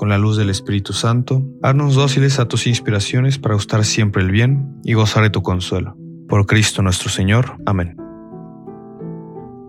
[0.00, 4.30] con la luz del Espíritu Santo, haznos dóciles a tus inspiraciones para gustar siempre el
[4.30, 5.94] bien y gozar de tu consuelo.
[6.26, 7.58] Por Cristo nuestro Señor.
[7.66, 7.98] Amén.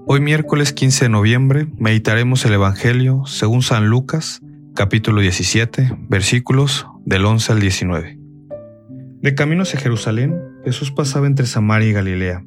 [0.07, 4.39] Hoy miércoles 15 de noviembre meditaremos el Evangelio según San Lucas,
[4.73, 8.17] capítulo 17, versículos del 11 al 19.
[9.19, 12.45] De camino hacia Jerusalén, Jesús pasaba entre Samaria y Galilea.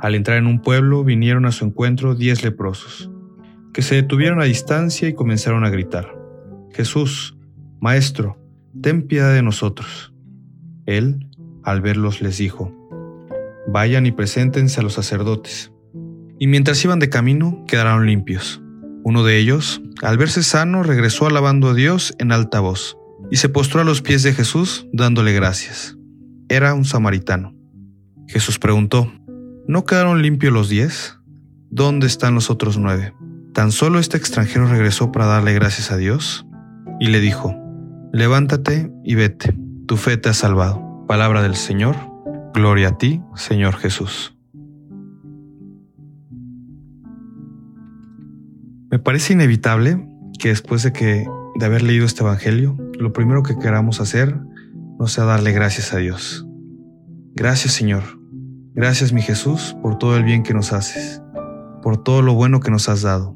[0.00, 3.12] Al entrar en un pueblo vinieron a su encuentro diez leprosos,
[3.72, 6.15] que se detuvieron a distancia y comenzaron a gritar,
[6.76, 7.34] Jesús,
[7.80, 8.38] Maestro,
[8.82, 10.12] ten piedad de nosotros.
[10.84, 11.26] Él,
[11.64, 12.70] al verlos, les dijo,
[13.66, 15.72] Vayan y preséntense a los sacerdotes.
[16.38, 18.60] Y mientras iban de camino, quedaron limpios.
[19.04, 22.98] Uno de ellos, al verse sano, regresó alabando a Dios en alta voz,
[23.30, 25.96] y se postró a los pies de Jesús dándole gracias.
[26.50, 27.54] Era un samaritano.
[28.28, 29.10] Jesús preguntó,
[29.66, 31.18] ¿No quedaron limpios los diez?
[31.70, 33.14] ¿Dónde están los otros nueve?
[33.54, 36.45] ¿Tan solo este extranjero regresó para darle gracias a Dios?
[36.98, 37.54] Y le dijo,
[38.12, 41.04] Levántate y vete, tu fe te ha salvado.
[41.06, 41.96] Palabra del Señor,
[42.54, 44.36] gloria a ti, Señor Jesús.
[48.90, 50.08] Me parece inevitable
[50.38, 54.38] que después de que de haber leído este Evangelio, lo primero que queramos hacer
[54.98, 56.46] no sea darle gracias a Dios.
[57.34, 58.04] Gracias Señor,
[58.76, 61.22] Gracias mi Jesús por todo el bien que nos haces,
[61.80, 63.34] por todo lo bueno que nos has dado.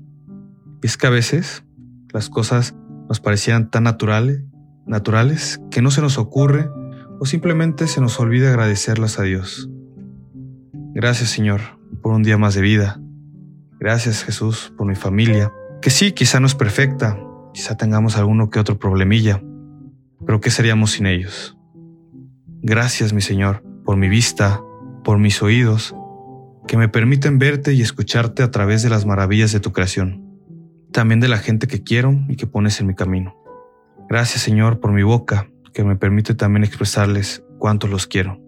[0.82, 1.64] Y es que a veces
[2.12, 2.74] las cosas
[3.10, 4.44] nos parecían tan naturales,
[4.86, 6.70] naturales que no se nos ocurre
[7.18, 9.68] o simplemente se nos olvida agradecerlas a Dios.
[10.94, 11.60] Gracias Señor
[12.02, 13.00] por un día más de vida.
[13.80, 17.18] Gracias Jesús por mi familia, que sí, quizá no es perfecta,
[17.52, 19.42] quizá tengamos alguno que otro problemilla,
[20.24, 21.58] pero ¿qué seríamos sin ellos?
[22.62, 24.62] Gracias mi Señor por mi vista,
[25.02, 25.96] por mis oídos,
[26.68, 30.29] que me permiten verte y escucharte a través de las maravillas de tu creación,
[30.90, 33.36] también de la gente que quiero y que pones en mi camino.
[34.08, 38.40] Gracias Señor por mi boca, que me permite también expresarles cuánto los quiero.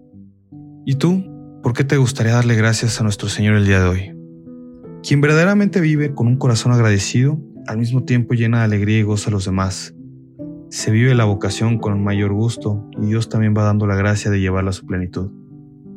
[0.85, 1.25] ¿Y tú?
[1.63, 4.17] ¿Por qué te gustaría darle gracias a nuestro Señor el día de hoy?
[5.03, 9.31] Quien verdaderamente vive con un corazón agradecido, al mismo tiempo llena de alegría y gozo
[9.31, 9.95] a los demás.
[10.71, 14.41] Se vive la vocación con mayor gusto y Dios también va dando la gracia de
[14.41, 15.31] llevarla a su plenitud.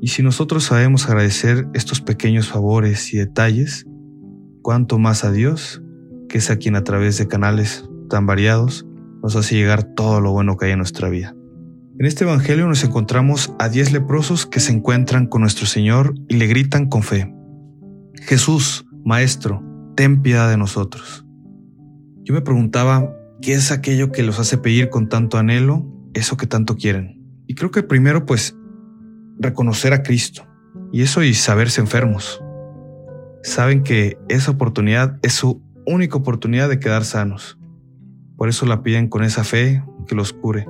[0.02, 3.88] Y si nosotros sabemos agradecer estos pequeños favores y detalles,
[4.62, 5.82] cuánto más a Dios,
[6.38, 8.86] es a quien a través de canales tan variados
[9.24, 11.36] nos hace llegar todo lo bueno que hay en nuestra vida.
[11.98, 16.36] En este Evangelio nos encontramos a diez leprosos que se encuentran con nuestro Señor y
[16.36, 17.34] le gritan con fe,
[18.22, 19.64] Jesús, Maestro,
[19.96, 21.26] ten piedad de nosotros.
[22.24, 26.48] Yo me preguntaba, ¿qué es aquello que los hace pedir con tanto anhelo eso que
[26.48, 27.22] tanto quieren?
[27.48, 28.58] Y creo que primero pues
[29.38, 30.48] reconocer a Cristo.
[30.92, 32.42] Y eso y saberse enfermos.
[33.44, 37.58] Saben que esa oportunidad es su única oportunidad de quedar sanos.
[38.38, 40.68] Por eso la piden con esa fe que los cure.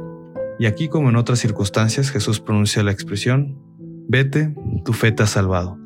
[0.60, 3.58] Y aquí como en otras circunstancias Jesús pronuncia la expresión,
[4.08, 4.54] vete,
[4.84, 5.78] tu fe te ha salvado.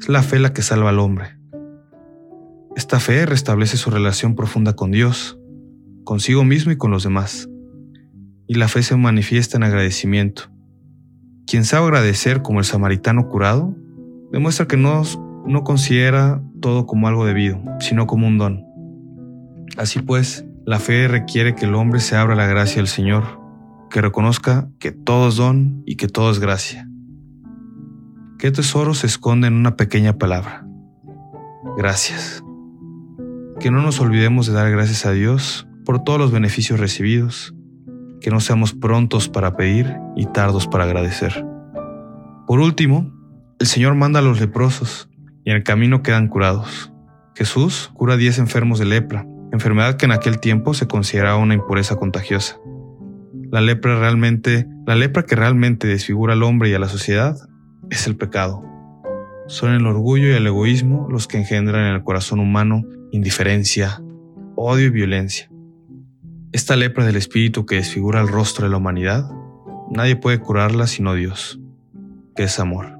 [0.00, 1.38] Es la fe la que salva al hombre.
[2.76, 5.38] Esta fe restablece su relación profunda con Dios,
[6.04, 7.48] consigo mismo y con los demás.
[8.46, 10.50] Y la fe se manifiesta en agradecimiento,
[11.46, 13.74] quien sabe agradecer como el samaritano curado,
[14.32, 15.02] demuestra que no,
[15.46, 18.64] no considera todo como algo debido, sino como un don.
[19.76, 23.40] Así pues, la fe requiere que el hombre se abra a la gracia del Señor,
[23.90, 26.88] que reconozca que todo es don y que todo es gracia.
[28.38, 30.66] ¿Qué tesoro se esconde en una pequeña palabra?
[31.76, 32.42] Gracias.
[33.58, 37.54] Que no nos olvidemos de dar gracias a Dios por todos los beneficios recibidos
[38.20, 41.44] que no seamos prontos para pedir y tardos para agradecer.
[42.46, 43.12] Por último,
[43.58, 45.09] el Señor manda a los leprosos
[45.50, 46.92] en el camino quedan curados.
[47.34, 51.54] Jesús cura a 10 enfermos de lepra, enfermedad que en aquel tiempo se consideraba una
[51.54, 52.58] impureza contagiosa.
[53.50, 57.36] La lepra realmente, la lepra que realmente desfigura al hombre y a la sociedad
[57.90, 58.62] es el pecado.
[59.48, 64.00] Son el orgullo y el egoísmo los que engendran en el corazón humano indiferencia,
[64.54, 65.50] odio y violencia.
[66.52, 69.28] Esta lepra del espíritu que desfigura el rostro de la humanidad,
[69.90, 71.60] nadie puede curarla sino Dios,
[72.36, 72.99] que es amor.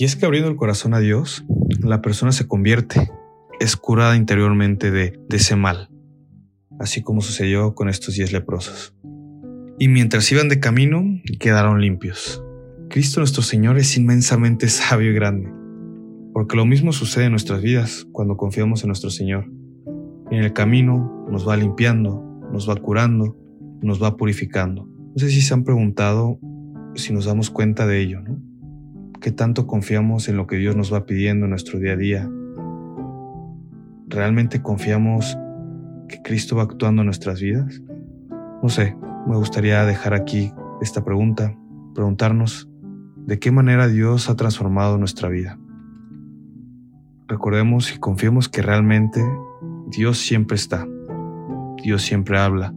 [0.00, 1.44] Y es que abriendo el corazón a Dios,
[1.80, 3.10] la persona se convierte,
[3.58, 5.90] es curada interiormente de, ese mal.
[6.78, 8.94] así como sucedió con estos diez leprosos.
[9.76, 11.02] Y mientras iban de camino,
[11.40, 12.44] quedaron limpios.
[12.88, 15.52] Cristo nuestro Señor es inmensamente sabio y grande,
[16.32, 19.50] porque lo mismo sucede en nuestras vidas cuando confiamos en nuestro Señor.
[20.30, 22.22] En el camino nos va limpiando,
[22.52, 23.36] nos va curando,
[23.82, 24.84] nos va purificando.
[24.84, 26.38] No sé si se han preguntado
[26.94, 28.47] si nos damos cuenta de ello, ¿no?
[29.20, 32.30] ¿Qué tanto confiamos en lo que Dios nos va pidiendo en nuestro día a día?
[34.06, 35.36] ¿Realmente confiamos
[36.08, 37.82] que Cristo va actuando en nuestras vidas?
[38.62, 41.56] No sé, me gustaría dejar aquí esta pregunta,
[41.94, 42.70] preguntarnos
[43.26, 45.58] de qué manera Dios ha transformado nuestra vida.
[47.26, 49.20] Recordemos y confiemos que realmente
[49.88, 50.86] Dios siempre está,
[51.82, 52.72] Dios siempre habla.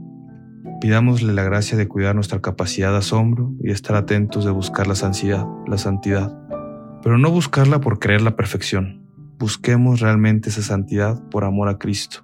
[0.80, 4.96] Pidámosle la gracia de cuidar nuestra capacidad de asombro y estar atentos de buscar la
[4.96, 6.38] santidad, la santidad,
[7.04, 9.06] pero no buscarla por creer la perfección.
[9.38, 12.24] Busquemos realmente esa santidad por amor a Cristo